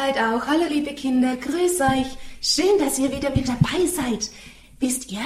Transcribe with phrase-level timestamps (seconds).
[0.00, 0.46] Adelheid auch.
[0.46, 2.06] Hallo, liebe Kinder, grüß euch.
[2.40, 4.30] Schön, dass ihr wieder mit dabei seid.
[4.78, 5.20] Wisst ihr,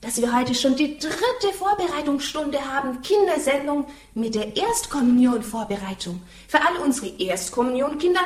[0.00, 6.22] dass wir heute schon die dritte Vorbereitungsstunde haben, Kindersendung mit der Erstkommunion-Vorbereitung.
[6.48, 8.20] Für alle unsere Erstkommunionkinder,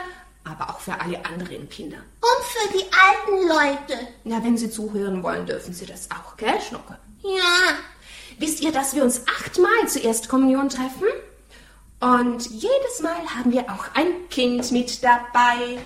[0.44, 1.98] aber auch für alle anderen Kinder.
[2.21, 4.08] Und für die alten Leute.
[4.25, 6.98] Na, wenn Sie zuhören wollen, dürfen Sie das auch, gell, Schnucke?
[7.22, 7.79] Ja.
[8.39, 11.07] Wisst ihr, dass wir uns achtmal zur Erstkommunion treffen?
[12.00, 15.79] Und jedes Mal haben wir auch ein Kind mit dabei.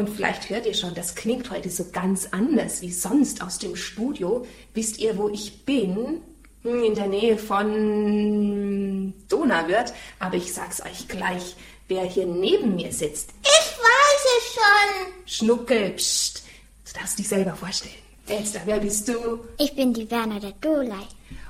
[0.00, 3.76] Und vielleicht hört ihr schon, das klingt heute so ganz anders wie sonst aus dem
[3.76, 4.46] Studio.
[4.72, 6.22] Wisst ihr, wo ich bin?
[6.62, 9.92] Hm, In der Nähe von Donauwörth.
[10.18, 11.54] Aber ich sag's euch gleich,
[11.88, 13.28] wer hier neben mir sitzt.
[13.42, 15.12] Ich weiß es schon.
[15.26, 16.44] Schnuckel, pst.
[16.86, 17.92] Du darfst dich selber vorstellen.
[18.26, 19.40] Elster, wer bist du?
[19.58, 21.04] Ich bin die Werner der Dolei.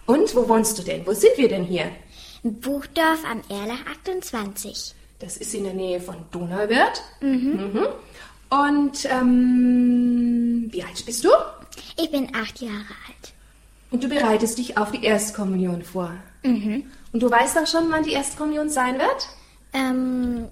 [0.06, 1.06] Und wo wohnst du denn?
[1.06, 1.88] Wo sind wir denn hier?
[2.42, 4.94] Im Buchdorf am Erlach 28.
[5.20, 7.00] Das ist in der Nähe von Donauwörth.
[7.20, 7.86] Mhm.
[8.50, 11.28] Und ähm, wie alt bist du?
[11.96, 12.74] Ich bin acht Jahre
[13.08, 13.32] alt.
[13.90, 16.12] Und du bereitest dich auf die Erstkommunion vor.
[16.42, 16.84] Mhm.
[17.12, 19.28] Und du weißt auch schon, wann die Erstkommunion sein wird?
[19.72, 20.46] Ähm,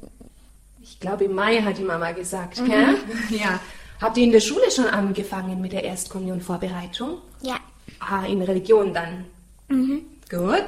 [0.83, 2.97] Ich glaube, im Mai hat die Mama gesagt, gell?
[3.31, 3.61] Ja.
[4.01, 7.19] Habt ihr in der Schule schon angefangen mit der Erstkommunion-Vorbereitung?
[7.43, 7.57] ja.
[8.01, 9.25] Ah, in Religion dann.
[9.69, 10.03] Mhm.
[10.31, 10.67] Gut.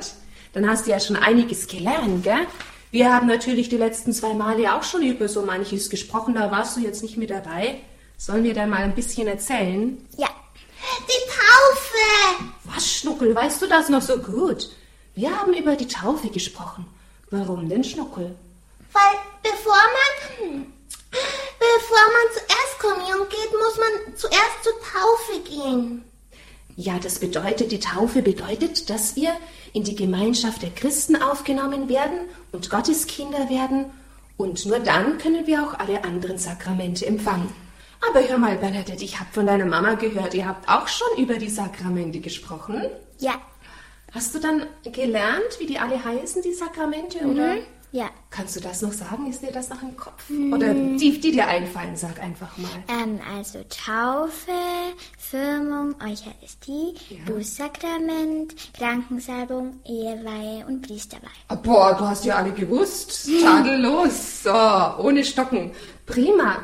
[0.52, 2.46] Dann hast du ja schon einiges gelernt, gell?
[2.90, 6.76] Wir haben natürlich die letzten zwei Male auch schon über so manches gesprochen, da warst
[6.76, 7.78] du jetzt nicht mit dabei.
[8.16, 9.96] Sollen wir dann mal ein bisschen erzählen?
[10.16, 10.28] Ja.
[11.06, 12.50] Die Taufe.
[12.64, 14.70] Was, Schnuckel, weißt du das noch so gut?
[15.14, 16.86] Wir haben über die Taufe gesprochen.
[17.30, 18.34] Warum denn, Schnuckel?
[18.92, 19.72] Weil bevor
[20.42, 20.66] man,
[21.58, 26.04] bevor man zur Erstkommunion geht, muss man zuerst zur Taufe gehen.
[26.76, 29.32] Ja, das bedeutet, die Taufe bedeutet, dass wir
[29.72, 32.18] in die Gemeinschaft der Christen aufgenommen werden
[32.52, 33.86] und Gottes Kinder werden.
[34.36, 37.52] Und nur dann können wir auch alle anderen Sakramente empfangen.
[38.08, 41.34] Aber hör mal, Bernadette, ich habe von deiner Mama gehört, ihr habt auch schon über
[41.34, 42.82] die Sakramente gesprochen.
[43.18, 43.34] Ja.
[44.12, 47.58] Hast du dann gelernt, wie die alle heißen, die Sakramente, oder?
[47.92, 48.08] Ja.
[48.30, 49.28] Kannst du das noch sagen?
[49.28, 50.30] Ist dir das noch im Kopf?
[50.30, 52.70] Oder die, die dir einfallen, sag einfach mal.
[52.88, 54.52] Ähm, also Taufe,
[55.18, 56.94] Firmung, Eucharistie,
[57.26, 61.30] Bußsakrament, Krankensalbung, Eheweihe und Priesterweihe.
[61.48, 63.28] Ah, Boah, du hast ja alle gewusst.
[63.42, 64.44] Tadellos.
[64.44, 65.72] So, ohne Stocken.
[66.06, 66.58] Prima.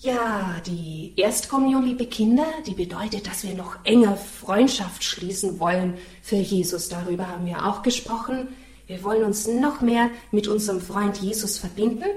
[0.00, 6.36] Ja, die Erstkommunion, liebe Kinder, die bedeutet, dass wir noch enger Freundschaft schließen wollen für
[6.36, 6.88] Jesus.
[6.88, 8.48] Darüber haben wir auch gesprochen.
[8.88, 12.08] Wir wollen uns noch mehr mit unserem Freund Jesus verbinden.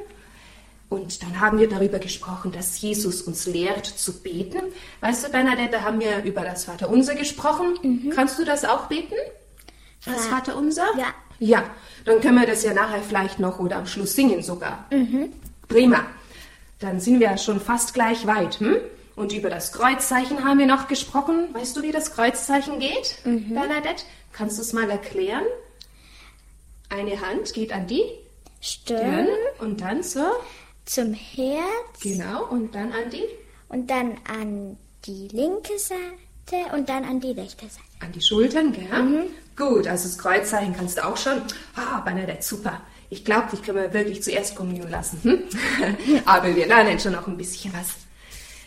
[0.88, 4.62] Und dann haben wir darüber gesprochen, dass Jesus uns lehrt zu beten.
[5.02, 8.12] Weißt du, Bernadette, da haben wir über das Vaterunser gesprochen.
[8.16, 9.16] Kannst du das auch beten?
[10.06, 10.36] Das Ja.
[10.36, 10.88] Vaterunser?
[10.98, 11.08] Ja.
[11.40, 11.64] Ja,
[12.06, 14.86] dann können wir das ja nachher vielleicht noch oder am Schluss singen sogar.
[15.68, 16.06] Prima.
[16.80, 18.60] Dann sind wir ja schon fast gleich weit.
[18.60, 18.78] Hm?
[19.16, 21.54] Und über das Kreuzzeichen haben wir noch gesprochen.
[21.54, 24.04] Weißt du, wie das Kreuzzeichen geht, Bernadette?
[24.32, 25.44] Kannst du es mal erklären?
[26.92, 28.04] Eine Hand geht an die
[28.60, 29.28] Stirn
[29.60, 30.26] und dann so.
[30.84, 32.46] zum Herz Genau.
[32.48, 33.24] Und dann an die
[33.70, 37.86] und dann an die linke Seite und dann an die rechte Seite.
[38.02, 39.30] An die Schultern, gell?
[39.56, 41.42] Gut, also das Kreuzzeichen kannst du auch schon.
[41.76, 42.82] Ah, Bernadette, super.
[43.10, 45.20] Ich glaube, dich können wir wirklich zuerst Kommunion lassen.
[45.24, 45.44] Hm?
[46.26, 47.88] Aber wir lernen schon noch ein bisschen was.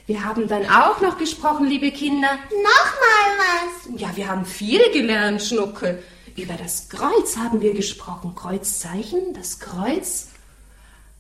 [0.06, 2.38] Wir haben dann auch noch gesprochen, liebe Kinder.
[2.50, 4.00] Nochmal was.
[4.00, 6.02] Ja, wir haben viel gelernt, Schnuckel.
[6.36, 8.34] Über das Kreuz haben wir gesprochen.
[8.34, 10.28] Kreuzzeichen, das Kreuz.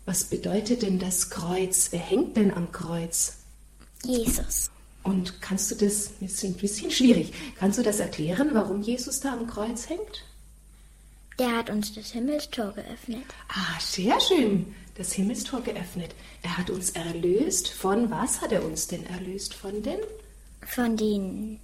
[0.06, 1.88] Was bedeutet denn das Kreuz?
[1.90, 3.38] Wer hängt denn am Kreuz?
[4.04, 4.70] Jesus.
[5.02, 9.20] Und kannst du das, das ist ein bisschen schwierig, kannst du das erklären, warum Jesus
[9.20, 10.24] da am Kreuz hängt?
[11.38, 13.24] Der hat uns das Himmelstor geöffnet.
[13.48, 14.74] Ah, sehr schön.
[14.96, 16.14] Das Himmelstor geöffnet.
[16.42, 17.68] Er hat uns erlöst.
[17.68, 19.54] Von was hat er uns denn erlöst?
[19.54, 19.98] Von den?
[20.66, 21.58] Von den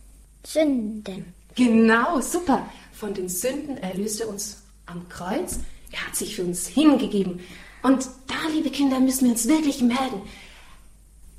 [0.44, 1.32] Sünden.
[1.54, 2.68] Genau, super.
[3.00, 5.58] Von den Sünden erlöst er uns am Kreuz.
[5.90, 7.40] Er hat sich für uns hingegeben.
[7.82, 10.20] Und da, liebe Kinder, müssen wir uns wirklich merken.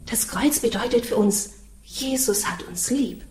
[0.08, 1.52] Das Kreuz bedeutet für uns,
[1.84, 3.24] Jesus hat uns lieb.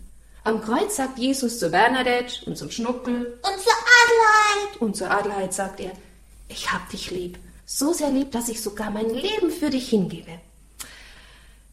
[0.45, 4.81] Am Kreuz sagt Jesus zu Bernadette und zum Schnuckel Und zur Adelheid.
[4.81, 5.91] Und zur Adelheid sagt er,
[6.47, 7.37] ich hab dich lieb,
[7.67, 10.39] so sehr lieb, dass ich sogar mein Leben für dich hingebe.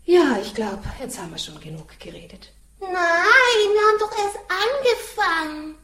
[0.06, 2.52] Ja, ich glaube, jetzt haben wir schon genug geredet.
[2.80, 5.76] Nein, wir haben doch erst angefangen.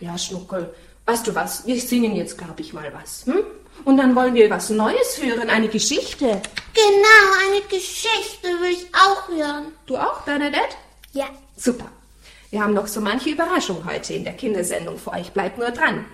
[0.00, 0.74] Ja, Schnuckel,
[1.06, 3.26] weißt du was, wir singen jetzt, glaube ich, mal was.
[3.26, 3.44] Hm?
[3.84, 6.42] Und dann wollen wir was Neues hören, eine Geschichte.
[6.74, 9.72] Genau, eine Geschichte will ich auch hören.
[9.86, 10.76] Du auch, Bernadette?
[11.12, 11.26] Ja.
[11.56, 11.86] Super.
[12.50, 15.30] Wir haben noch so manche Überraschung heute in der Kindersendung für euch.
[15.30, 16.04] Bleibt nur dran.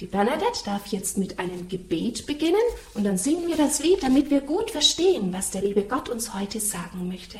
[0.00, 2.56] Die Bernadette darf jetzt mit einem Gebet beginnen
[2.94, 6.34] und dann singen wir das Lied, damit wir gut verstehen, was der liebe Gott uns
[6.34, 7.38] heute sagen möchte.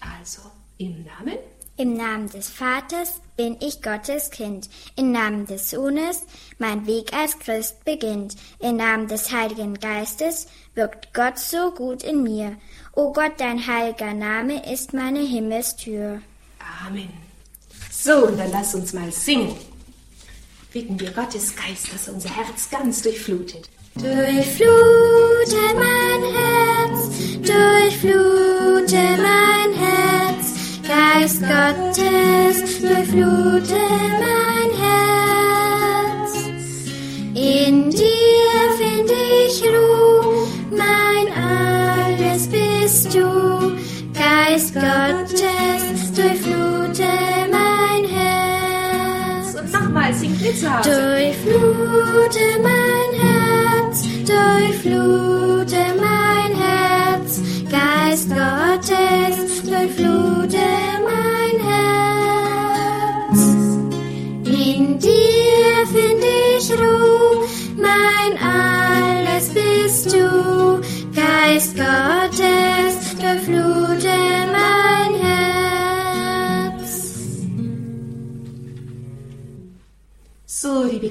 [0.00, 0.42] Also,
[0.76, 1.38] im Namen
[1.78, 4.68] Im Namen des Vaters bin ich Gottes Kind.
[4.96, 6.24] Im Namen des Sohnes
[6.58, 8.34] mein Weg als Christ beginnt.
[8.58, 12.56] Im Namen des Heiligen Geistes wirkt Gott so gut in mir.
[12.96, 16.20] O Gott, dein heiliger Name ist meine Himmelstür.
[16.84, 17.10] Amen.
[17.92, 19.54] So, und dann lass uns mal singen.
[20.72, 23.70] Bitten wir Gottes Geist, dass unser Herz ganz durchflutet.
[23.94, 24.66] Durchflute
[25.76, 29.57] mein Herz, durchflute mein Herz,
[31.20, 33.80] Geist Gottes, durchflute
[34.20, 36.32] mein Herz.
[37.34, 43.72] In dir find ich Ruhe, mein alles bist du,
[44.14, 47.08] Geist Gottes, durchflute
[47.50, 49.56] mein Herz.
[49.58, 50.88] Und nochmal, zu Hause.
[50.88, 51.97] Durchflute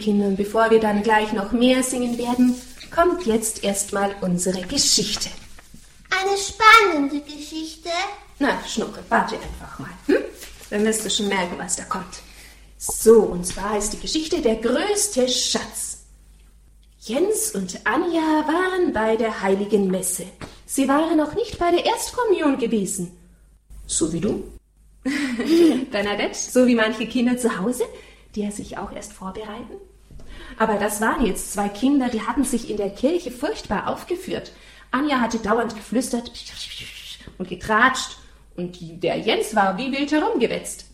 [0.05, 2.55] Und bevor wir dann gleich noch mehr singen werden,
[2.93, 5.29] kommt jetzt erstmal unsere Geschichte.
[6.11, 7.89] Eine spannende Geschichte.
[8.37, 9.89] Na, Schnucke, warte einfach mal.
[10.05, 10.17] Hm?
[10.69, 12.21] Dann wirst du schon merken, was da kommt.
[12.77, 16.03] So, und zwar ist die Geschichte der größte Schatz.
[16.99, 20.25] Jens und Anja waren bei der heiligen Messe.
[20.65, 23.17] Sie waren noch nicht bei der Erstkommunion gewesen.
[23.87, 24.43] So wie du.
[25.91, 27.85] Bernadette, so wie manche Kinder zu Hause,
[28.37, 29.73] die ja sich auch erst vorbereiten.
[30.59, 34.51] Aber das waren jetzt zwei Kinder, die hatten sich in der Kirche furchtbar aufgeführt.
[34.91, 36.31] Anja hatte dauernd geflüstert
[37.39, 38.17] und getratscht
[38.55, 40.85] und der Jens war wie wild herumgewetzt.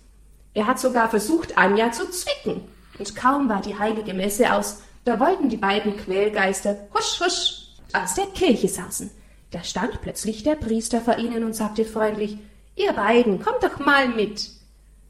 [0.53, 2.61] Er hat sogar versucht, Anja zu zwicken.
[2.97, 8.15] Und kaum war die heilige Messe aus, da wollten die beiden Quälgeister husch husch aus
[8.15, 9.11] der Kirche sausen.
[9.51, 12.37] Da stand plötzlich der Priester vor ihnen und sagte freundlich,
[12.75, 14.49] ihr beiden, kommt doch mal mit.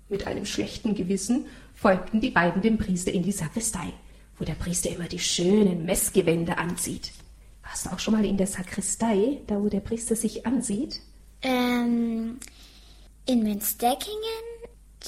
[0.09, 1.45] Mit einem schlechten Gewissen
[1.83, 3.91] folgten die beiden dem Priester in die Sakristei,
[4.39, 7.11] wo der Priester immer die schönen Messgewänder anzieht.
[7.61, 11.01] Warst du auch schon mal in der Sakristei, da wo der Priester sich ansieht?
[11.41, 12.39] Ähm,
[13.25, 14.45] in Münsterkingen,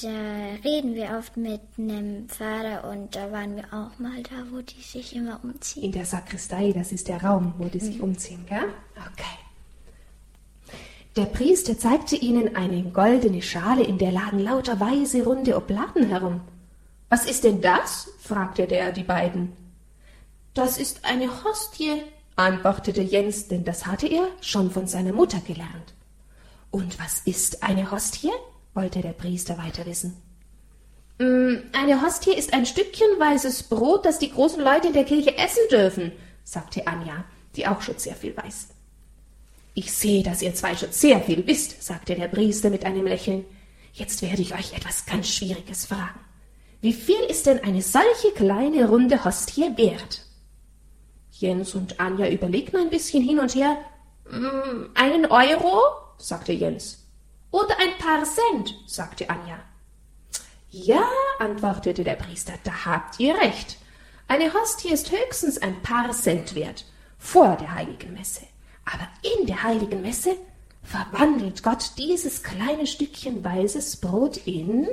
[0.02, 4.60] da reden wir oft mit einem Pfarrer und da waren wir auch mal da, wo
[4.60, 5.84] die sich immer umziehen.
[5.84, 8.68] In der Sakristei, das ist der Raum, wo die sich umziehen, gell?
[8.96, 9.38] Okay.
[11.16, 16.42] Der Priester zeigte ihnen eine goldene Schale, in der lagen lauter weiße, runde Oblaten herum.
[17.08, 18.08] Was ist denn das?
[18.20, 19.52] fragte der die beiden.
[20.54, 22.02] Das ist eine Hostie,
[22.34, 25.94] antwortete Jens, denn das hatte er schon von seiner Mutter gelernt.
[26.70, 28.32] Und was ist eine Hostie?
[28.74, 30.16] wollte der Priester weiter wissen.
[31.18, 35.36] Mm, Eine Hostie ist ein Stückchen weißes Brot, das die großen Leute in der Kirche
[35.38, 36.12] essen dürfen,
[36.44, 37.24] sagte Anja,
[37.54, 38.68] die auch schon sehr viel weiß.
[39.72, 43.44] Ich sehe, dass ihr zwei schon sehr viel wisst, sagte der Priester mit einem Lächeln.
[43.92, 46.20] Jetzt werde ich euch etwas ganz Schwieriges fragen.
[46.80, 50.22] Wie viel ist denn eine solche kleine runde Hostie wert?
[51.32, 53.76] Jens und Anja überlegten ein bisschen hin und her.
[54.30, 55.80] "Mm, Einen Euro?
[56.18, 57.06] sagte Jens.
[57.50, 58.74] Oder ein paar Cent?
[58.86, 59.58] sagte Anja.
[60.70, 63.78] Ja, antwortete der Priester, da habt ihr recht.
[64.28, 66.84] Eine Hostie ist höchstens ein paar Cent wert
[67.18, 68.42] vor der heiligen Messe.
[68.84, 70.36] Aber in der heiligen Messe
[70.82, 74.86] verwandelt Gott dieses kleine Stückchen weißes Brot in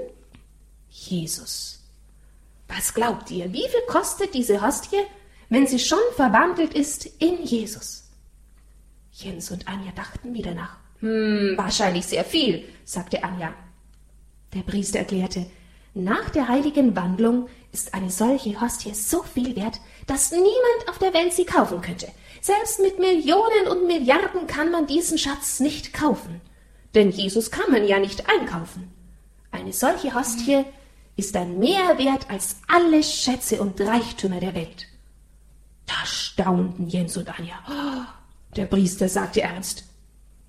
[0.93, 1.79] Jesus.
[2.67, 5.01] Was glaubt ihr, wie viel kostet diese Hostie,
[5.49, 8.09] wenn sie schon verwandelt ist in Jesus?
[9.11, 10.77] Jens und Anja dachten wieder nach.
[10.99, 13.53] Hm, wahrscheinlich sehr viel, sagte Anja.
[14.53, 15.45] Der Priester erklärte,
[15.95, 21.13] nach der heiligen Wandlung ist eine solche Hostie so viel wert, dass niemand auf der
[21.13, 22.07] Welt sie kaufen könnte.
[22.41, 26.41] Selbst mit Millionen und Milliarden kann man diesen Schatz nicht kaufen.
[26.93, 28.91] Denn Jesus kann man ja nicht einkaufen.
[29.51, 30.65] Eine solche Hostie
[31.15, 34.87] ist ein mehr wert als alle Schätze und Reichtümer der Welt.
[35.85, 37.59] Da staunten Jens und Anja.
[38.55, 39.85] Der Priester sagte ernst,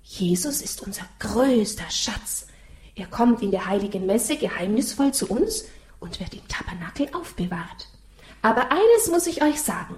[0.03, 2.47] Jesus ist unser größter Schatz.
[2.95, 5.65] Er kommt in der heiligen Messe geheimnisvoll zu uns
[5.99, 7.89] und wird im Tabernakel aufbewahrt.
[8.41, 9.95] Aber eines muss ich euch sagen.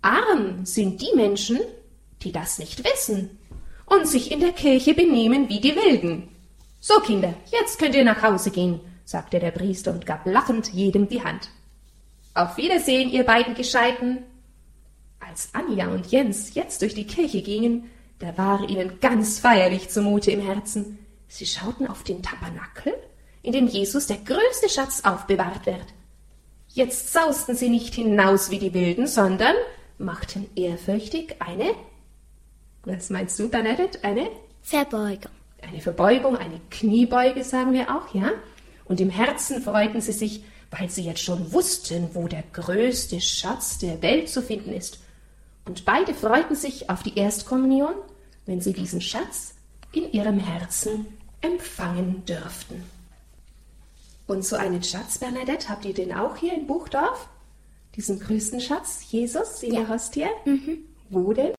[0.00, 1.60] Arm sind die Menschen,
[2.22, 3.38] die das nicht wissen
[3.84, 6.28] und sich in der Kirche benehmen wie die Wilden.
[6.80, 11.08] So, Kinder, jetzt könnt ihr nach Hause gehen, sagte der Priester und gab lachend jedem
[11.08, 11.48] die Hand.
[12.34, 14.18] Auf Wiedersehen, ihr beiden Gescheiten.
[15.18, 17.88] Als Anja und Jens jetzt durch die Kirche gingen,
[18.18, 20.98] da war ihnen ganz feierlich zumute im Herzen.
[21.26, 22.92] Sie schauten auf den Tabernakel,
[23.42, 25.86] in dem Jesus der größte Schatz aufbewahrt wird.
[26.68, 29.54] Jetzt sausten sie nicht hinaus wie die Wilden, sondern
[29.96, 31.70] machten ehrfürchtig eine,
[32.84, 34.28] was meinst du, Bernadette, eine?
[34.60, 35.32] Verbeugung.
[35.62, 38.32] Eine Verbeugung, eine Kniebeuge, sagen wir auch, ja?
[38.88, 43.78] Und im Herzen freuten sie sich, weil sie jetzt schon wussten, wo der größte Schatz
[43.78, 44.98] der Welt zu finden ist.
[45.64, 47.94] Und beide freuten sich auf die Erstkommunion,
[48.46, 49.54] wenn sie diesen Schatz
[49.92, 51.06] in ihrem Herzen
[51.40, 52.82] empfangen dürften.
[54.26, 57.28] Und so einen Schatz, Bernadette, habt ihr den auch hier in Buchdorf?
[57.96, 59.80] Diesen größten Schatz, Jesus in Ja.
[59.80, 60.26] der Hostie?
[61.10, 61.52] Wo denn?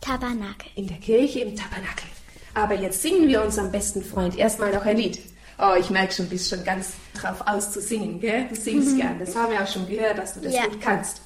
[0.00, 0.68] Tabernakel.
[0.74, 2.06] In der Kirche im Tabernakel.
[2.54, 5.18] Aber jetzt singen wir unserem besten Freund erstmal noch ein Lied.
[5.58, 8.46] Oh, ich merke schon, du bist schon ganz drauf aus zu singen, gell?
[8.48, 9.18] Du singst gern.
[9.18, 10.66] Das haben wir auch schon gehört, dass du das Ja.
[10.66, 11.22] gut kannst.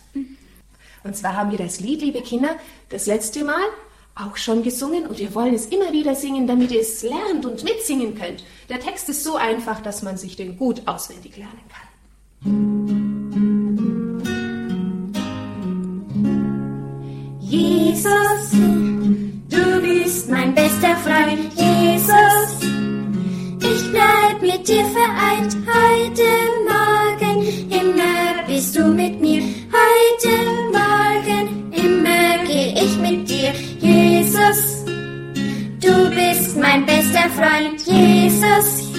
[1.03, 2.57] Und zwar haben wir das Lied, liebe Kinder,
[2.91, 3.63] das letzte Mal
[4.15, 7.65] auch schon gesungen und wir wollen es immer wieder singen, damit ihr es lernt und
[7.65, 8.45] mitsingen könnt.
[8.69, 12.91] Der Text ist so einfach, dass man sich den gut auswendig lernen kann.
[17.41, 18.51] Jesus,
[19.49, 22.30] du bist mein bester Freund, Jesus.
[24.71, 26.29] Dir vereint heute
[26.65, 29.43] Morgen, immer bist du mit mir.
[29.43, 30.33] Heute
[30.71, 34.85] Morgen, immer geh ich mit dir, Jesus.
[35.81, 38.93] Du bist mein bester Freund, Jesus.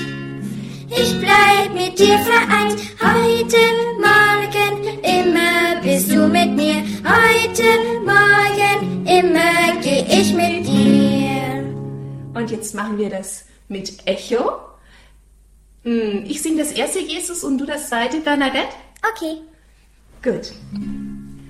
[0.90, 3.64] Ich bleib mit dir vereint heute
[4.10, 6.84] Morgen, immer bist du mit mir.
[7.06, 7.64] Heute
[8.04, 11.64] Morgen, immer geh ich mit dir.
[12.34, 14.71] Und jetzt machen wir das mit Echo.
[15.84, 18.76] Hm, Ich singe das erste Jesus und du das zweite, Bernadette.
[19.16, 19.38] Okay.
[20.24, 20.54] Gut.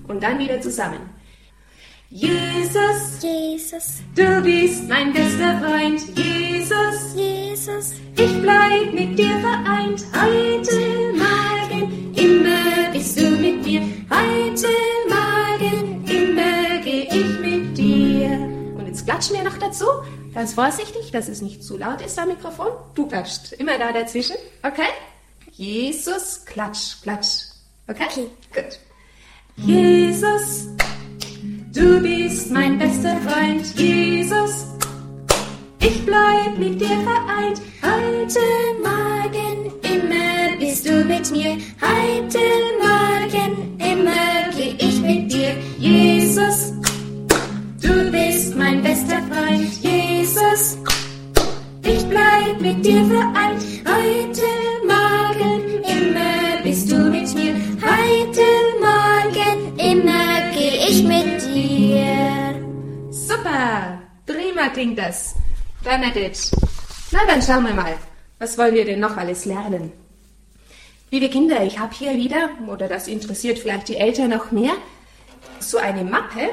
[0.07, 0.99] Und dann wieder zusammen.
[2.09, 6.01] Jesus, Jesus, du bist mein bester Freund.
[6.17, 10.03] Jesus, Jesus, ich bleib mit dir vereint.
[10.13, 13.81] Heute Morgen, immer bist du mit mir.
[14.09, 14.67] Heute
[15.07, 18.31] Morgen, immer geh ich mit dir.
[18.77, 19.85] Und jetzt klatschen wir noch dazu.
[20.33, 22.67] Ganz vorsichtig, dass es nicht zu laut ist am Mikrofon.
[22.95, 24.37] Du klatschst immer da dazwischen.
[24.63, 24.87] Okay?
[25.51, 27.47] Jesus, klatsch, klatsch.
[27.87, 28.05] Okay?
[28.05, 28.27] Okay.
[28.53, 28.79] Gut.
[29.57, 30.67] Jesus,
[31.73, 33.77] du bist mein bester Freund.
[33.77, 34.67] Jesus,
[35.79, 37.61] ich bleib mit dir vereint.
[37.83, 38.39] Heute
[38.81, 41.57] Morgen, immer bist du mit mir.
[41.81, 42.39] Heute
[42.79, 45.57] Morgen, immer geh ich mit dir.
[45.77, 46.71] Jesus,
[47.81, 49.83] du bist mein bester Freund.
[49.83, 50.10] Jesus,
[51.83, 53.61] ich bleib mit dir vereint.
[53.85, 54.47] Heute
[54.87, 57.55] Morgen, immer bist du mit mir.
[57.81, 58.45] Heute
[58.79, 62.55] Morgen, immer geh ich mit dir.
[63.11, 64.01] Super!
[64.25, 65.35] Prima klingt das.
[65.83, 66.55] Bernadette.
[67.11, 67.97] Na, dann schauen wir mal.
[68.39, 69.91] Was wollen wir denn noch alles lernen?
[71.09, 74.73] Liebe Kinder, ich habe hier wieder, oder das interessiert vielleicht die Eltern noch mehr,
[75.59, 76.51] so eine Mappe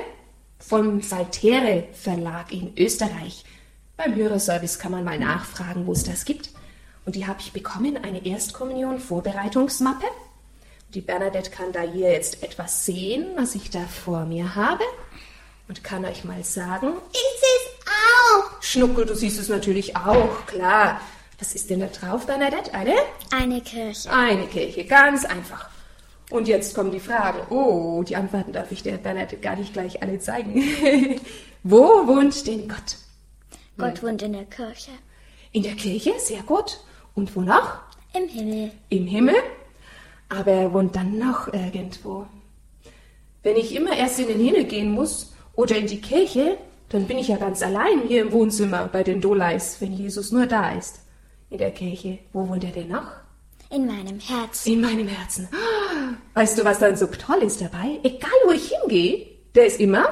[0.59, 3.45] vom Saltere Verlag in Österreich.
[3.99, 6.51] Beim Hörerservice kann man mal nachfragen, wo es das gibt.
[7.05, 10.07] Und die habe ich bekommen, eine Erstkommunion-Vorbereitungsmappe.
[10.95, 14.85] Die Bernadette kann da hier jetzt etwas sehen, was ich da vor mir habe.
[15.67, 18.63] Und kann euch mal sagen, Ich seh's auch.
[18.63, 21.01] Schnuckel, du siehst es natürlich auch, klar.
[21.41, 22.73] Was ist denn da drauf, Bernadette?
[22.73, 22.95] Eine?
[23.33, 24.13] Eine Kirche.
[24.13, 25.71] Eine Kirche, ganz einfach.
[26.31, 27.41] Und jetzt kommen die Fragen.
[27.51, 30.63] Oh, die Antworten darf ich der Bernadette gar nicht gleich alle zeigen.
[31.65, 32.97] Wo wohnt denn Gott?
[33.79, 34.91] Gott wohnt in der Kirche.
[35.53, 36.81] In der Kirche, sehr gut.
[37.15, 37.79] Und wo noch?
[38.13, 38.73] Im Himmel.
[38.89, 39.37] Im Himmel?
[40.29, 42.27] Aber er wohnt dann noch irgendwo.
[43.43, 46.59] Wenn ich immer erst in den Himmel gehen muss oder in die Kirche,
[46.89, 50.47] dann bin ich ja ganz allein hier im Wohnzimmer bei den Doleis, wenn Jesus nur
[50.47, 51.01] da ist.
[51.51, 52.19] In der Kirche.
[52.33, 53.11] Wo wohnt er denn noch?
[53.71, 54.73] In meinem Herzen.
[54.73, 55.49] In meinem Herzen.
[56.35, 58.01] Weißt du, was dann so toll ist dabei?
[58.03, 60.09] Egal, wo ich hingehe, der ist immer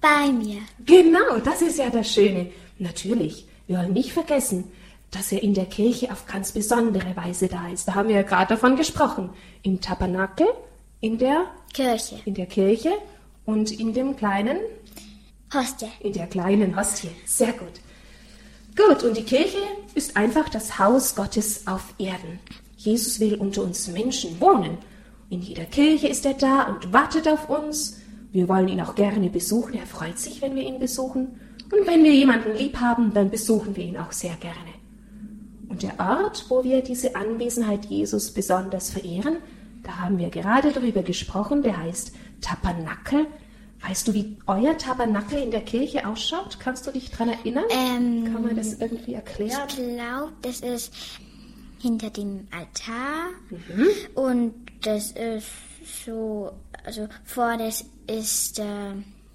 [0.00, 0.60] Bei mir.
[0.84, 2.50] Genau, das ist ja das Schöne.
[2.78, 4.64] Natürlich, wir wollen nicht vergessen,
[5.10, 7.88] dass er in der Kirche auf ganz besondere Weise da ist.
[7.88, 9.30] Da haben wir ja gerade davon gesprochen.
[9.62, 10.46] Im Tabernakel,
[11.00, 12.20] in der, Kirche.
[12.24, 12.90] in der Kirche
[13.46, 14.58] und in dem kleinen,
[15.52, 15.88] Hostie.
[16.00, 17.10] in der kleinen Hostie.
[17.24, 17.80] Sehr gut.
[18.76, 19.58] Gut, und die Kirche
[19.94, 22.38] ist einfach das Haus Gottes auf Erden.
[22.76, 24.78] Jesus will unter uns Menschen wohnen.
[25.30, 27.98] In jeder Kirche ist er da und wartet auf uns.
[28.30, 29.74] Wir wollen ihn auch gerne besuchen.
[29.74, 31.40] Er freut sich, wenn wir ihn besuchen.
[31.70, 34.56] Und wenn wir jemanden lieb haben, dann besuchen wir ihn auch sehr gerne.
[35.68, 39.36] Und der Ort, wo wir diese Anwesenheit Jesus besonders verehren,
[39.84, 41.62] Da haben wir gerade drüber gesprochen.
[41.62, 43.26] Der heißt Tabernakel.
[43.86, 46.58] Weißt du, wie euer Tabernakel in der Kirche ausschaut?
[46.60, 47.64] Kannst du dich daran erinnern?
[47.70, 49.62] Ähm, Kann man das irgendwie erklären?
[49.68, 50.92] Ich glaube, das ist
[51.78, 53.86] hinter dem Altar Mhm.
[54.14, 55.46] und das ist
[56.04, 56.50] so,
[56.84, 58.64] also vor das ist äh,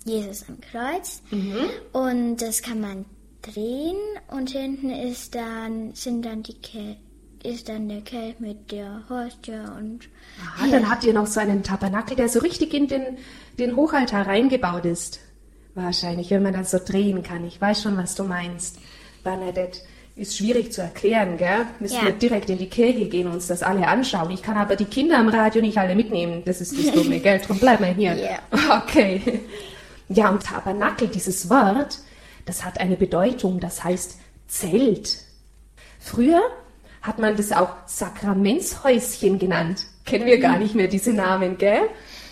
[0.05, 1.55] Jesus am Kreuz Mhm.
[1.93, 3.05] und das kann man
[3.41, 3.95] drehen
[4.29, 6.95] und hinten ist dann sind dann die Kel
[7.43, 10.07] ist dann der Kelch mit der Hostie und
[10.57, 13.17] Ah, dann habt ihr noch so einen Tabernakel, der so richtig in den,
[13.59, 15.19] den Hochaltar reingebaut ist.
[15.75, 17.43] Wahrscheinlich, wenn man das so drehen kann.
[17.45, 18.77] Ich weiß schon, was du meinst.
[19.25, 19.79] Bernadette,
[20.15, 21.65] ist schwierig zu erklären, gell?
[21.81, 22.05] Müssen Ja.
[22.05, 24.31] wir direkt in die Kirche gehen und uns das alle anschauen.
[24.31, 26.43] Ich kann aber die Kinder am Radio nicht alle mitnehmen.
[26.45, 27.39] Das ist das Dumme, gell?
[27.45, 28.15] Drum bleib mal hier.
[28.15, 28.39] Ja.
[28.83, 29.41] Okay.
[30.09, 31.99] Ja, und Tabernakel, dieses Wort,
[32.45, 34.17] das hat eine Bedeutung, das heißt
[34.47, 35.19] Zelt.
[35.99, 36.41] Früher
[37.01, 39.85] hat man das auch Sakramentshäuschen genannt.
[40.05, 41.89] Kennen wir gar nicht mehr diese Namen, gell?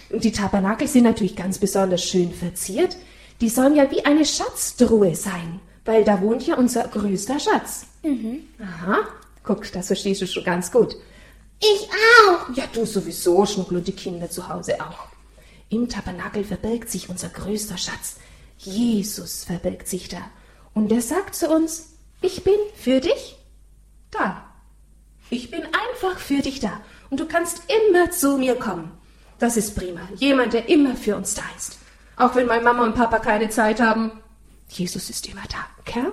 [0.09, 2.97] Und die Tabernakel sind natürlich ganz besonders schön verziert.
[3.39, 7.85] Die sollen ja wie eine Schatztruhe sein, weil da wohnt ja unser größter Schatz.
[8.61, 8.99] Aha,
[9.43, 10.95] guck, das verstehst du schon ganz gut.
[11.59, 12.55] Ich auch.
[12.55, 15.10] Ja, du sowieso, Schnuckel und die Kinder zu Hause auch.
[15.71, 18.17] Im Tabernakel verbirgt sich unser größter Schatz.
[18.57, 20.19] Jesus verbirgt sich da.
[20.73, 23.37] Und er sagt zu uns, ich bin für dich
[24.11, 24.43] da.
[25.29, 26.81] Ich bin einfach für dich da.
[27.09, 28.91] Und du kannst immer zu mir kommen.
[29.39, 30.01] Das ist prima.
[30.17, 31.77] Jemand, der immer für uns da ist.
[32.17, 34.11] Auch wenn meine Mama und Papa keine Zeit haben.
[34.67, 36.07] Jesus ist immer da, okay?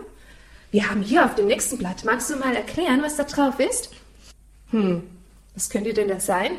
[0.71, 2.05] Wir haben hier auf dem nächsten Blatt.
[2.05, 3.91] Magst du mal erklären, was da drauf ist?
[4.71, 5.03] Hm,
[5.55, 6.53] was könnte denn das sein?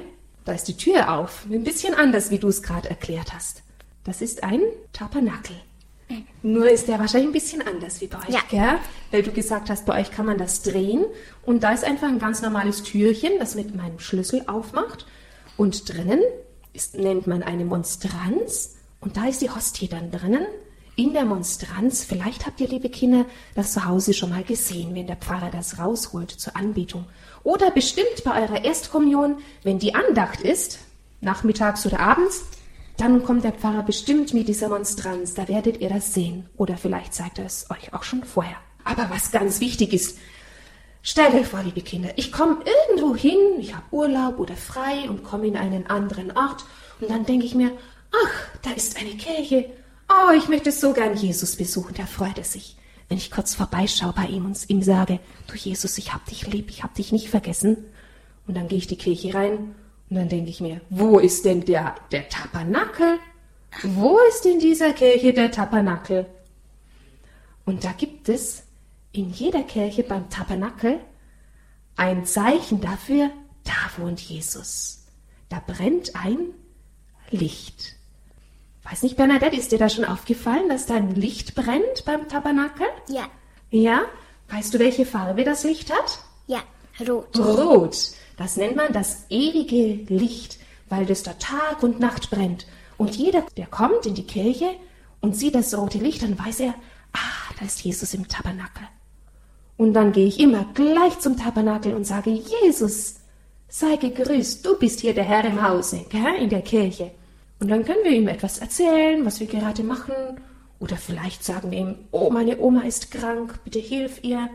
[0.50, 1.46] Da ist die Tür auf.
[1.52, 3.62] Ein bisschen anders, wie du es gerade erklärt hast.
[4.04, 4.62] Das ist ein
[4.94, 5.56] Tabernakel.
[6.42, 8.40] Nur ist der wahrscheinlich ein bisschen anders wie bei euch, Ja.
[8.50, 8.80] gell?
[9.12, 11.06] Weil du gesagt hast, bei euch kann man das drehen.
[11.46, 15.06] Und da ist einfach ein ganz normales Türchen, das mit meinem Schlüssel aufmacht.
[15.56, 16.24] Und drinnen
[16.74, 18.76] ist, nennt man eine Monstranz.
[19.02, 20.48] Und da ist die Hostie dann drinnen.
[21.00, 25.08] In der Monstranz, vielleicht habt ihr, liebe Kinder, das zu Hause schon mal gesehen, wenn
[25.08, 27.06] der Pfarrer das rausholt zur Anbetung.
[27.42, 30.80] Oder bestimmt bei eurer Erstkommunion, wenn die Andacht ist,
[31.22, 32.44] nachmittags oder abends,
[32.98, 35.36] dann kommt der Pfarrer bestimmt mit dieser Monstranz.
[35.36, 36.50] Da werdet ihr das sehen.
[36.58, 38.58] Oder vielleicht zeigt er es euch auch schon vorher.
[38.84, 40.18] Aber was ganz wichtig ist,
[41.02, 42.58] stellt euch vor, liebe Kinder, ich komme
[42.90, 46.66] irgendwo hin, ich habe Urlaub oder frei und komme in einen anderen Ort.
[47.00, 47.72] Und dann denke ich mir,
[48.12, 49.79] ach, da ist eine Kirche.
[50.10, 51.94] Oh, ich möchte so gern Jesus besuchen.
[51.96, 52.76] Da freut er sich.
[53.08, 56.70] Wenn ich kurz vorbeischaue bei ihm und ihm sage, du Jesus, ich hab dich lieb,
[56.70, 57.78] ich hab dich nicht vergessen.
[58.48, 59.76] Und dann gehe ich die Kirche rein
[60.10, 63.20] und dann denke ich mir, wo ist denn der, der Tabernakel?
[63.84, 66.26] Wo ist in dieser Kirche der Tabernakel?
[67.66, 68.64] Und da gibt es
[69.12, 71.00] in jeder Kirche beim Tabernakel
[71.96, 73.30] ein Zeichen dafür,
[73.64, 75.06] da wohnt Jesus.
[75.50, 76.54] Da brennt ein
[77.30, 77.99] Licht.
[78.90, 82.88] Weiß nicht, Bernadette, ist dir da schon aufgefallen, dass da ein Licht brennt beim Tabernakel?
[83.10, 83.28] ja,
[83.70, 84.02] Ja?
[84.50, 86.20] Weißt du, welche Farbe das Licht hat?
[86.48, 86.60] ja,
[87.08, 87.38] rot.
[87.38, 87.98] Rot.
[88.36, 90.58] Das nennt man das ewige Licht,
[90.90, 92.66] weil das da Tag und Nacht brennt.
[92.98, 94.72] Und jeder, der kommt in die Kirche
[95.22, 96.74] und sieht das rote Licht, dann weiß er,
[97.14, 98.88] ah, da ist Jesus im Tabernakel.
[99.78, 103.18] Und dann gehe ich immer gleich zum Tabernakel und sage, Jesus,
[103.68, 107.12] sei gegrüßt, du bist hier der Herr im Hause, gell, in der Kirche.
[107.60, 110.14] Und dann können wir ihm etwas erzählen, was wir gerade machen.
[110.80, 114.50] Oder vielleicht sagen wir ihm, oh, meine Oma ist krank, bitte hilf ihr.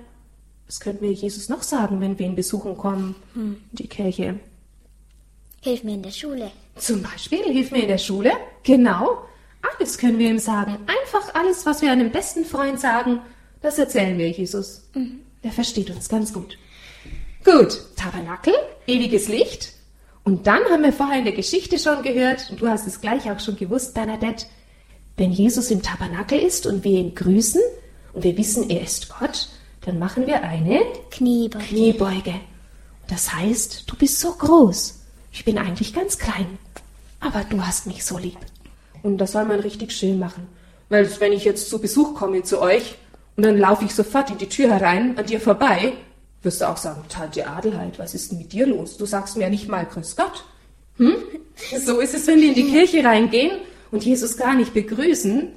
[0.67, 3.15] Was könnten wir Jesus noch sagen, wenn wir ihn besuchen kommen?
[3.73, 4.41] Die Kirche.
[5.61, 6.51] Hilf mir in der Schule.
[6.77, 8.33] Zum Beispiel, hilf mir in der Schule.
[8.63, 9.19] Genau.
[9.61, 10.79] Alles können wir ihm sagen.
[10.87, 13.21] Einfach alles, was wir einem besten Freund sagen,
[13.61, 14.89] das erzählen wir Jesus.
[15.43, 16.59] Der versteht uns ganz gut.
[17.45, 18.55] Gut, Tabernakel,
[18.87, 19.74] ewiges Licht.
[20.25, 23.31] Und dann haben wir vorher in der Geschichte schon gehört, und du hast es gleich
[23.31, 24.47] auch schon gewusst, Bernadette,
[25.17, 27.61] wenn Jesus im Tabernakel ist und wir ihn grüßen
[28.15, 29.49] und wir wissen, er ist Gott,
[29.83, 31.65] dann machen wir eine Kniebeuge.
[31.67, 32.35] Kniebeuge.
[33.09, 35.03] Das heißt, du bist so groß.
[35.31, 36.59] Ich bin eigentlich ganz klein.
[37.21, 38.39] Aber du hast mich so lieb.
[39.03, 40.49] Und das soll man richtig schön machen.
[40.89, 42.97] Weil wenn ich jetzt zu Besuch komme zu euch
[43.37, 45.93] und dann laufe ich sofort in die Tür herein, an dir vorbei,
[46.45, 48.97] wirst du auch sagen, Tante Adelheid, was ist denn mit dir los?
[48.97, 50.45] Du sagst mir ja nicht mal Grüß Gott.
[50.99, 51.15] Hm?
[51.85, 53.59] So ist es, wenn wir in die Kirche reingehen
[53.93, 55.53] und Jesus gar nicht begrüßen,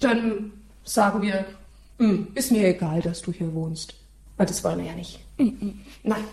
[0.00, 0.52] dann
[0.84, 1.44] sagen wir,
[1.98, 3.92] "Hm, ist mir egal, dass du hier wohnst.
[4.38, 5.20] Aber das wollen wir ja nicht.
[5.36, 6.24] Nein.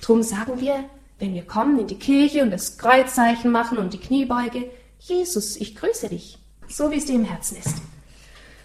[0.00, 0.84] Drum sagen wir,
[1.18, 4.70] wenn wir kommen in die Kirche und das Kreuzzeichen machen und die Kniebeuge,
[5.00, 7.74] Jesus, ich grüße dich, so wie es dir im Herzen ist.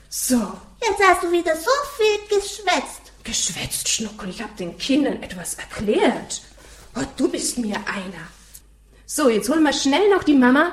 [0.08, 3.07] So, Jetzt hast du wieder so viel geschwätzt.
[3.28, 6.42] Geschwätzt, Schnuckel, ich habe den Kindern etwas erklärt.
[6.96, 8.28] Oh, du bist mir einer.
[9.06, 10.72] So, jetzt holen wir schnell noch die Mama,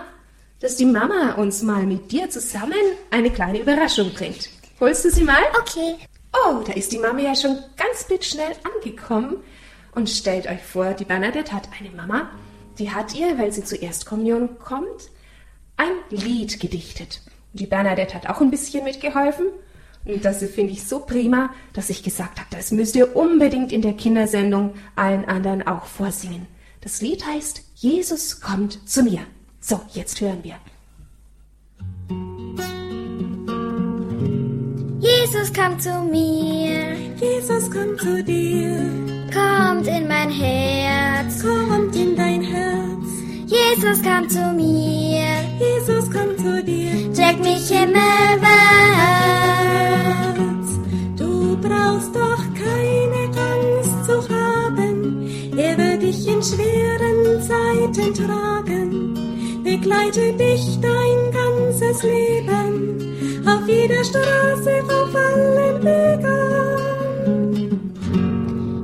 [0.60, 2.78] dass die Mama uns mal mit dir zusammen
[3.10, 4.48] eine kleine Überraschung bringt.
[4.80, 5.42] Holst du sie mal?
[5.60, 5.96] Okay.
[6.32, 9.36] Oh, da ist die Mama ja schon ganz blitzschnell angekommen.
[9.92, 12.30] Und stellt euch vor, die Bernadette hat eine Mama,
[12.78, 15.10] die hat ihr, weil sie zur Erstkommunion kommt,
[15.76, 17.20] ein Lied gedichtet.
[17.52, 19.46] Und die Bernadette hat auch ein bisschen mitgeholfen.
[20.06, 23.82] Und das finde ich so prima, dass ich gesagt habe, das müsst ihr unbedingt in
[23.82, 26.46] der Kindersendung allen anderen auch vorsingen.
[26.80, 29.20] Das Lied heißt Jesus kommt zu mir.
[29.60, 30.56] So, jetzt hören wir.
[35.00, 38.76] Jesus kommt zu mir, Jesus kommt zu dir,
[39.32, 41.42] kommt in mein Herz.
[41.42, 42.84] kommt in dein Herz.
[43.46, 45.26] Jesus kommt zu mir,
[45.58, 49.53] Jesus kommt zu dir, trägt mich himmelwärts.
[56.44, 59.14] Schweren Zeiten tragen,
[59.64, 63.00] begleite dich dein ganzes Leben,
[63.46, 66.64] auf jeder Straße, auf allen Wegen.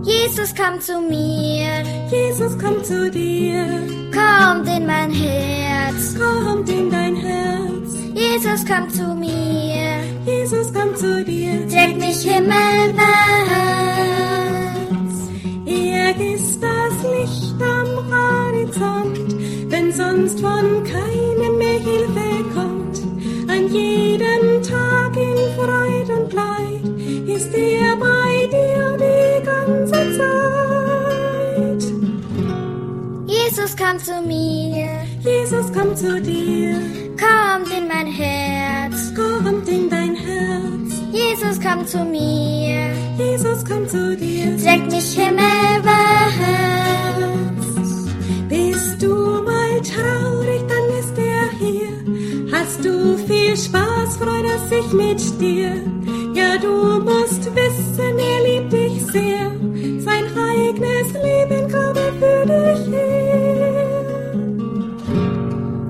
[0.04, 3.66] Jesus kommt zu mir, Jesus kommt zu dir,
[4.10, 6.16] kommt in mein Herz.
[6.18, 7.94] kommt in dein Herz.
[8.14, 14.19] Jesus kommt zu mir, Jesus kommt zu dir, trägt mich himmelwärts.
[17.00, 19.34] Das Licht am Horizont,
[19.70, 23.00] wenn sonst von keinem mehr Hilfe kommt.
[23.48, 26.84] An jedem Tag in Freud und Leid
[27.26, 31.82] ist er bei dir die ganze Zeit.
[33.26, 34.90] Jesus kommt zu mir,
[35.24, 36.74] Jesus kommt zu dir,
[37.16, 39.14] kommt in mein Herz.
[39.14, 41.00] kommt in dein Herz.
[41.12, 46.19] Jesus kommt zu mir, Jesus kommt zu dir, trägt mich himmelwärts.
[54.82, 55.72] Sich mit dir.
[56.34, 59.50] Ja, du musst wissen, er liebt dich sehr.
[60.00, 64.00] Sein eigenes Leben gab er für dich her.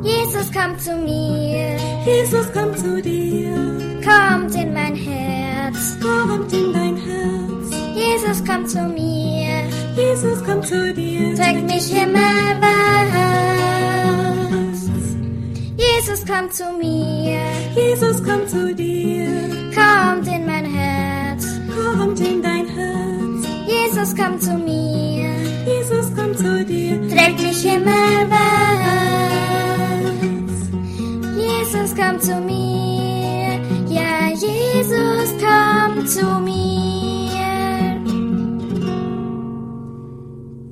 [0.02, 3.54] Jesus kommt zu mir, Jesus kommt zu dir,
[4.02, 5.96] kommt in mein Herz.
[6.00, 7.70] kommt in dein Herz.
[7.94, 12.69] Jesus kommt zu mir, Jesus kommt zu dir, trägt mich himmelwärts.
[16.40, 17.38] Jesus kommt zu mir,
[17.74, 19.26] Jesus kommt zu dir,
[19.74, 21.44] kommt in mein Herz.
[21.68, 23.46] kommt in dein Herz.
[23.66, 25.28] Jesus kommt zu mir,
[25.66, 28.40] Jesus kommt zu dir, trägt mich himmelwärts.
[31.36, 36.60] Jesus kommt zu mir, ja, Jesus kommt zu mir.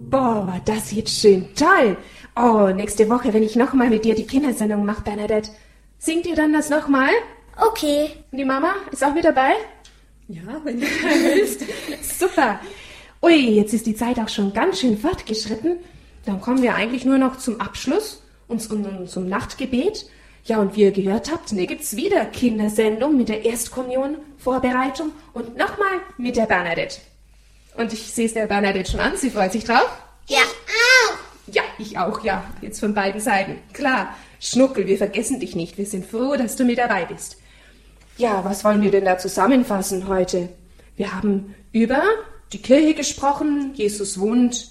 [0.08, 1.98] Boah, war das jetzt schön toll.
[2.40, 5.50] Oh, nächste Woche, wenn ich nochmal mit dir die Kindersendung mache, Bernadette,
[5.98, 7.10] singt ihr dann das nochmal?
[7.60, 9.52] Okay, Und die Mama ist auch mit dabei?
[10.28, 10.86] Ja, wenn du
[11.32, 11.64] willst.
[12.18, 12.60] Super.
[13.22, 15.78] Ui, jetzt ist die Zeit auch schon ganz schön fortgeschritten.
[16.26, 20.06] Dann kommen wir eigentlich nur noch zum Abschluss und zum, zum Nachtgebet.
[20.44, 26.00] Ja, und wie ihr gehört habt, ne, gibt's wieder Kindersendung mit der Erstkommunion-Vorbereitung und nochmal
[26.16, 27.00] mit der Bernadette.
[27.76, 29.90] Und ich sehe es der Bernadette schon an, sie freut sich drauf.
[30.28, 30.38] ja.
[31.78, 32.44] Ich auch, ja.
[32.60, 33.58] Jetzt von beiden Seiten.
[33.72, 34.14] Klar.
[34.40, 35.78] Schnuckel, wir vergessen dich nicht.
[35.78, 37.38] Wir sind froh, dass du mit dabei bist.
[38.16, 40.48] Ja, was wollen wir denn da zusammenfassen heute?
[40.96, 42.02] Wir haben über
[42.52, 43.72] die Kirche gesprochen.
[43.74, 44.70] Jesus wohnt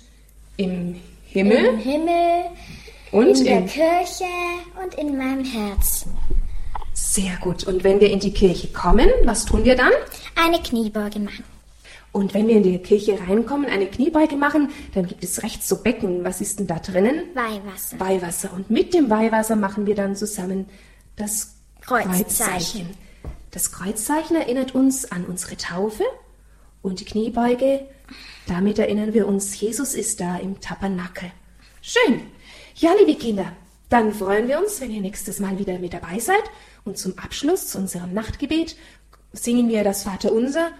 [0.57, 2.45] im Himmel Im Himmel,
[3.11, 3.67] und in der im...
[3.67, 4.25] Kirche
[4.83, 6.05] und in meinem Herz.
[6.93, 7.65] Sehr gut.
[7.65, 9.91] Und wenn wir in die Kirche kommen, was tun wir dann?
[10.35, 11.43] Eine Kniebeuge machen.
[12.11, 15.83] Und wenn wir in die Kirche reinkommen, eine Kniebeuge machen, dann gibt es rechts so
[15.83, 16.23] Becken.
[16.23, 17.23] Was ist denn da drinnen?
[17.33, 17.99] Weihwasser.
[17.99, 18.53] Weihwasser.
[18.53, 20.65] Und mit dem Weihwasser machen wir dann zusammen
[21.15, 22.25] das Kreuzzeichen.
[22.25, 22.87] Kreuzzeichen.
[23.51, 26.03] Das Kreuzzeichen erinnert uns an unsere Taufe
[26.81, 27.85] und die Kniebeuge,
[28.47, 31.31] damit erinnern wir uns, Jesus ist da im Tabernakel.
[31.81, 32.21] Schön.
[32.75, 33.51] Ja, liebe Kinder,
[33.89, 36.43] dann freuen wir uns, wenn ihr nächstes Mal wieder mit dabei seid.
[36.85, 38.75] Und zum Abschluss zu unserem Nachtgebet
[39.33, 40.71] singen wir das Vaterunser.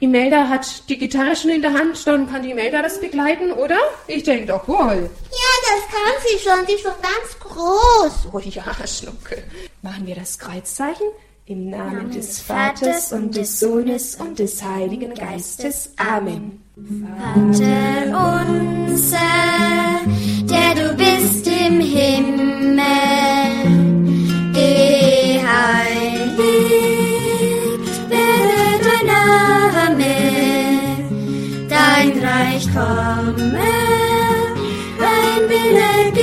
[0.00, 3.78] Imelda hat die Gitarre schon in der Hand, dann kann die Imelda das begleiten, oder?
[4.06, 5.08] Ich denke doch wohl.
[5.30, 6.66] Ja, das kann sie schon.
[6.66, 8.28] Die ist schon ganz groß.
[8.32, 9.42] Oh ja, Schnuckel.
[9.82, 11.06] Machen wir das Kreuzzeichen
[11.46, 15.92] im Namen, Namen des des Vaters und des Sohnes und des Heiligen Geistes.
[15.96, 16.62] Amen.
[16.76, 18.46] Vater
[18.88, 19.16] unser,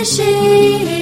[0.04, 0.93] Name,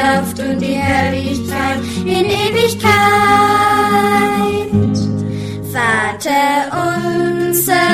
[0.00, 2.90] Kraft und die Herrlichkeit in Ewigkeit.
[5.72, 7.90] Vater unser,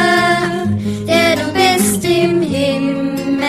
[1.07, 3.47] der du bist im Himmel,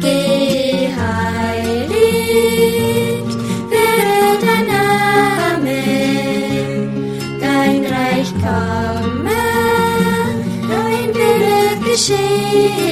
[0.00, 1.12] geheiligt
[3.70, 5.82] werde dein Name,
[7.40, 9.40] dein Reich komme,
[10.68, 12.91] dein Wille geschehe,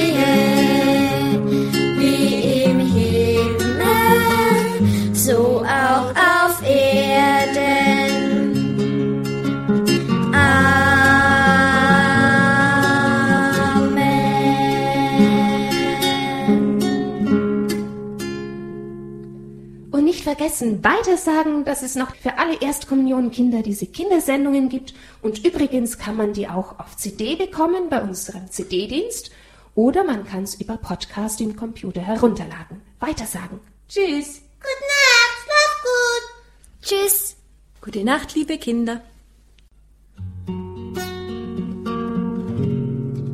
[20.61, 24.93] nicht vergessen, weitersagen, dass es noch für alle Erstkommunionkinder diese Kindersendungen gibt.
[25.21, 29.31] Und übrigens kann man die auch auf CD bekommen bei unserem CD-Dienst.
[29.75, 32.81] Oder man kann es über Podcast im Computer herunterladen.
[32.99, 33.59] Weitersagen.
[33.87, 34.41] Tschüss.
[34.59, 36.81] Gute Nacht, schlaf gut.
[36.81, 37.35] Tschüss.
[37.81, 39.01] Gute Nacht, liebe Kinder.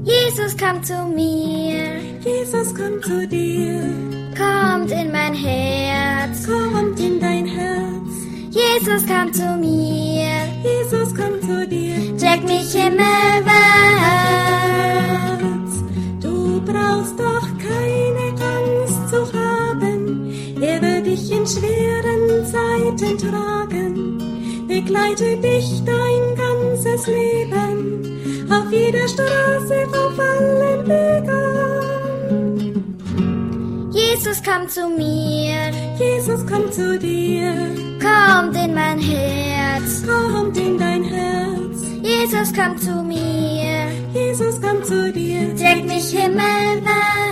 [0.03, 3.83] Jesus kommt zu mir, Jesus kommt zu dir,
[4.37, 6.45] kommt in mein Herz.
[6.45, 8.11] kommt in dein Herz.
[8.51, 10.29] Jesus kommt zu mir,
[10.63, 13.03] Jesus kommt zu dir, trägt mich himmelwärts.
[16.21, 20.31] Du brauchst doch keine Angst zu haben.
[20.61, 29.87] Er wird dich in schweren Zeiten tragen, begleite dich dein ganzes Leben auf jeder Straße
[29.91, 31.56] auf allen Wegen.
[34.27, 37.53] Jesus kommt zu mir, Jesus kommt zu dir,
[38.01, 40.03] kommt in mein Herz.
[40.05, 41.77] kommt in dein Herz.
[42.01, 47.26] Jesus kommt zu mir, Jesus kommt zu dir, trägt mich himmelwärts.